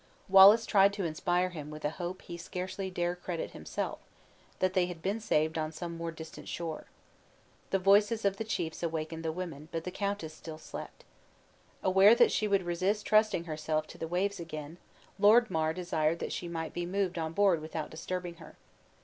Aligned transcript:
Wallace 0.27 0.65
tried 0.65 0.93
to 0.93 1.03
inspire 1.05 1.49
him 1.49 1.69
with 1.69 1.85
a 1.85 1.91
hope 2.01 2.23
he 2.23 2.35
scarcely 2.35 2.89
dare 2.89 3.15
credit 3.15 3.51
himself, 3.51 3.99
that 4.57 4.73
they 4.73 4.87
had 4.87 5.03
been 5.03 5.19
saved 5.19 5.59
on 5.59 5.71
some 5.71 5.95
more 5.95 6.09
distant 6.11 6.47
shore. 6.47 6.87
The 7.69 7.77
voices 7.77 8.25
of 8.25 8.37
the 8.37 8.43
chiefs 8.43 8.81
awakened 8.81 9.23
the 9.23 9.31
women, 9.31 9.69
but 9.71 9.83
the 9.83 9.91
countess 9.91 10.33
still 10.33 10.57
slept. 10.57 11.05
Aware 11.83 12.15
that 12.15 12.31
she 12.31 12.47
would 12.47 12.63
resist 12.63 13.05
trusting 13.05 13.43
herself 13.43 13.85
to 13.89 13.99
the 13.99 14.07
waves 14.07 14.39
again, 14.39 14.79
Lord 15.19 15.51
Mar 15.51 15.71
desired 15.71 16.17
that 16.17 16.33
she 16.33 16.47
might 16.47 16.73
be 16.73 16.87
moved 16.87 17.19
on 17.19 17.31
board 17.33 17.61
without 17.61 17.91
disturbing 17.91 18.37
her. 18.37 18.57